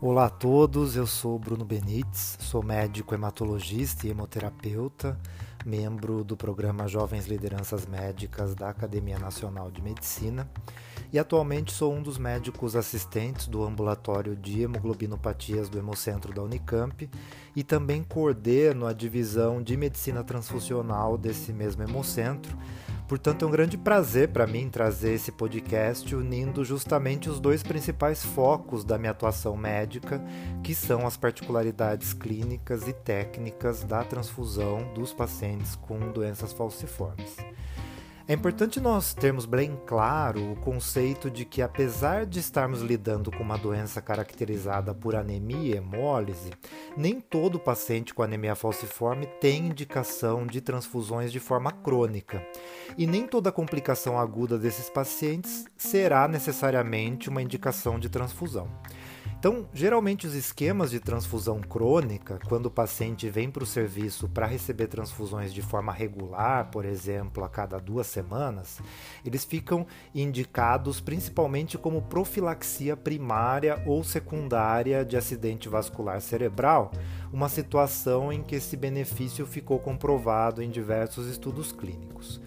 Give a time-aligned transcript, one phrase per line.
[0.00, 5.18] Olá a todos, eu sou Bruno Benites, sou médico hematologista e hemoterapeuta,
[5.68, 10.48] membro do programa Jovens Lideranças Médicas da Academia Nacional de Medicina
[11.12, 17.08] e atualmente sou um dos médicos assistentes do ambulatório de hemoglobinopatias do Hemocentro da Unicamp
[17.54, 22.56] e também coordeno a divisão de medicina transfusional desse mesmo Hemocentro.
[23.08, 28.22] Portanto, é um grande prazer para mim trazer esse podcast unindo justamente os dois principais
[28.22, 30.22] focos da minha atuação médica,
[30.62, 37.36] que são as particularidades clínicas e técnicas da transfusão dos pacientes com doenças falciformes.
[38.30, 43.42] É importante nós termos bem claro o conceito de que, apesar de estarmos lidando com
[43.42, 46.50] uma doença caracterizada por anemia e hemólise,
[46.94, 52.46] nem todo paciente com anemia falciforme tem indicação de transfusões de forma crônica.
[52.98, 58.68] E nem toda complicação aguda desses pacientes será necessariamente uma indicação de transfusão.
[59.38, 64.46] Então, geralmente os esquemas de transfusão crônica, quando o paciente vem para o serviço para
[64.46, 68.80] receber transfusões de forma regular, por exemplo, a cada duas semanas,
[69.24, 76.90] eles ficam indicados principalmente como profilaxia primária ou secundária de acidente vascular cerebral,
[77.32, 82.40] uma situação em que esse benefício ficou comprovado em diversos estudos clínicos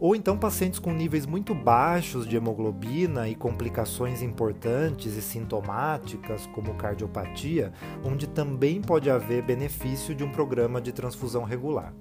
[0.00, 6.74] ou então pacientes com níveis muito baixos de hemoglobina e complicações importantes e sintomáticas, como
[6.74, 7.72] cardiopatia,
[8.04, 11.92] onde também pode haver benefício de um programa de transfusão regular.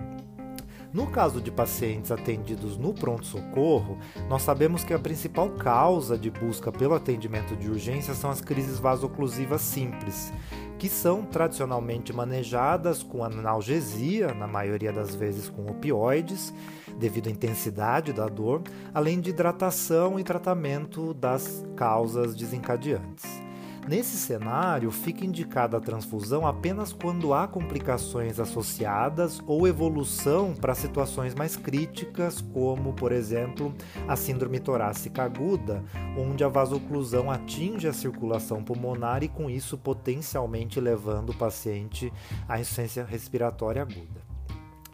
[0.94, 3.98] No caso de pacientes atendidos no pronto-socorro,
[4.30, 8.80] nós sabemos que a principal causa de busca pelo atendimento de urgência são as crises
[8.80, 10.32] vasoclusivas simples,
[10.80, 16.54] que são tradicionalmente manejadas com analgesia, na maioria das vezes com opioides,
[16.98, 18.62] devido à intensidade da dor,
[18.94, 23.48] além de hidratação e tratamento das causas desencadeantes.
[23.88, 31.34] Nesse cenário, fica indicada a transfusão apenas quando há complicações associadas ou evolução para situações
[31.34, 33.74] mais críticas, como, por exemplo,
[34.06, 35.82] a síndrome torácica aguda,
[36.18, 42.12] onde a vasoclusão atinge a circulação pulmonar e, com isso, potencialmente levando o paciente
[42.46, 44.27] à insuficiência respiratória aguda.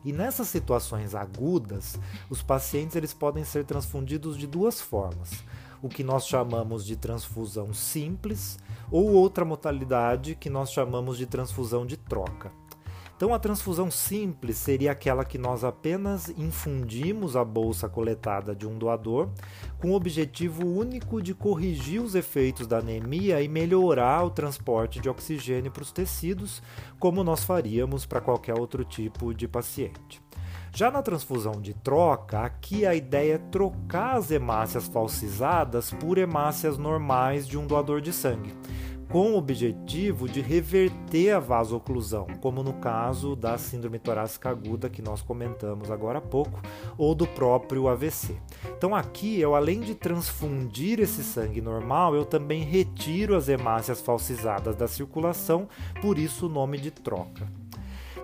[0.03, 1.99] E nessas situações agudas,
[2.29, 5.43] os pacientes eles podem ser transfundidos de duas formas:
[5.81, 8.57] o que nós chamamos de transfusão simples
[8.91, 12.51] ou outra modalidade que nós chamamos de transfusão de troca.
[13.15, 18.77] Então, a transfusão simples seria aquela que nós apenas infundimos a bolsa coletada de um
[18.77, 19.29] doador,
[19.79, 25.09] com o objetivo único de corrigir os efeitos da anemia e melhorar o transporte de
[25.09, 26.61] oxigênio para os tecidos,
[26.99, 30.21] como nós faríamos para qualquer outro tipo de paciente.
[30.75, 36.79] Já na transfusão de troca, aqui a ideia é trocar as hemácias falsizadas por hemácias
[36.79, 38.51] normais de um doador de sangue
[39.09, 45.01] com o objetivo de reverter a vasoclusão, como no caso da síndrome torácica aguda que
[45.01, 46.61] nós comentamos agora há pouco,
[46.97, 48.35] ou do próprio AVC.
[48.77, 54.75] Então aqui eu além de transfundir esse sangue normal, eu também retiro as hemácias falsizadas
[54.75, 55.67] da circulação,
[56.01, 57.47] por isso o nome de troca.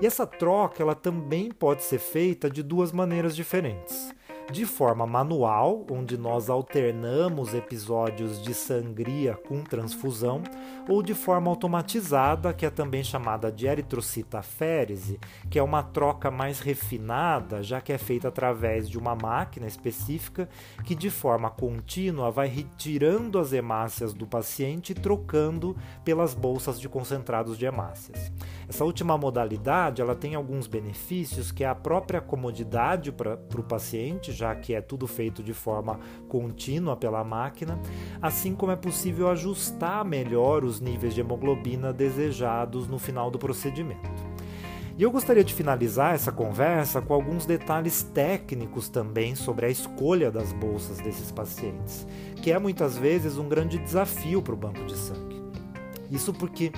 [0.01, 4.17] E essa troca ela também pode ser feita de duas maneiras diferentes
[4.51, 10.41] de forma manual, onde nós alternamos episódios de sangria com transfusão,
[10.87, 16.59] ou de forma automatizada, que é também chamada de eritrocitaférese, que é uma troca mais
[16.59, 20.49] refinada, já que é feita através de uma máquina específica
[20.83, 26.89] que de forma contínua vai retirando as hemácias do paciente e trocando pelas bolsas de
[26.89, 28.31] concentrados de hemácias.
[28.67, 34.38] Essa última modalidade ela tem alguns benefícios, que é a própria comodidade para o paciente,
[34.39, 37.77] já que é tudo feito de forma contínua pela máquina,
[38.21, 44.09] assim como é possível ajustar melhor os níveis de hemoglobina desejados no final do procedimento.
[44.97, 50.31] E eu gostaria de finalizar essa conversa com alguns detalhes técnicos também sobre a escolha
[50.31, 52.07] das bolsas desses pacientes,
[52.41, 55.41] que é muitas vezes um grande desafio para o banco de sangue.
[56.11, 56.71] Isso porque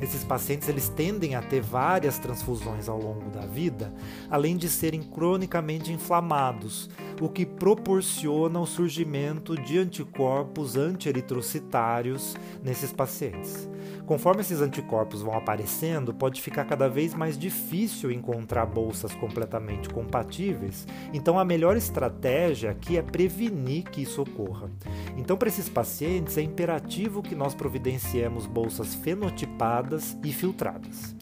[0.00, 3.92] esses pacientes eles tendem a ter várias transfusões ao longo da vida,
[4.30, 6.88] além de serem cronicamente inflamados,
[7.20, 13.68] o que proporciona o surgimento de anticorpos anti-eritrocitários nesses pacientes.
[14.08, 20.86] Conforme esses anticorpos vão aparecendo, pode ficar cada vez mais difícil encontrar bolsas completamente compatíveis,
[21.12, 24.70] então a melhor estratégia aqui é prevenir que isso ocorra.
[25.14, 31.14] Então, para esses pacientes, é imperativo que nós providenciemos bolsas fenotipadas e filtradas.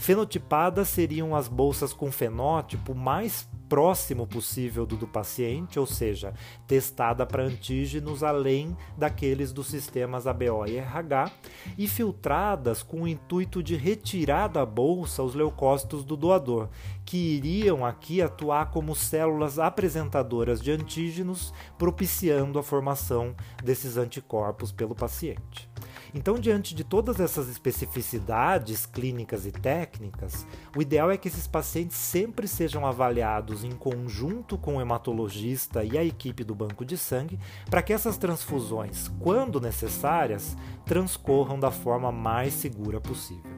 [0.00, 6.32] Fenotipadas seriam as bolsas com fenótipo mais próximo possível do do paciente, ou seja,
[6.66, 11.30] testada para antígenos além daqueles dos sistemas ABO e RH,
[11.76, 16.70] e filtradas com o intuito de retirar da bolsa os leucócitos do doador,
[17.04, 24.94] que iriam aqui atuar como células apresentadoras de antígenos, propiciando a formação desses anticorpos pelo
[24.94, 25.68] paciente.
[26.14, 30.46] Então, diante de todas essas especificidades clínicas e técnicas,
[30.76, 35.96] o ideal é que esses pacientes sempre sejam avaliados em conjunto com o hematologista e
[35.96, 42.10] a equipe do banco de sangue, para que essas transfusões, quando necessárias, transcorram da forma
[42.10, 43.50] mais segura possível.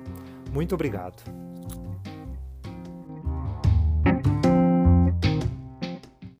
[0.52, 1.41] Muito obrigado.